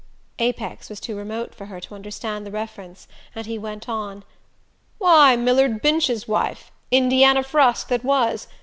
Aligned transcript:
Apex 0.39 0.89
was 0.89 0.99
too 0.99 1.15
remote 1.15 1.53
for 1.53 1.67
her 1.67 1.79
to 1.79 1.93
understand 1.93 2.43
the 2.43 2.49
reference, 2.49 3.07
and 3.35 3.45
he 3.45 3.59
went 3.59 3.87
on: 3.87 4.23
"Why, 4.97 5.35
Millard 5.35 5.83
Binch's 5.83 6.27
wife 6.27 6.71
Indiana 6.89 7.43
Frusk 7.43 7.87
that 7.89 8.03
was. 8.03 8.47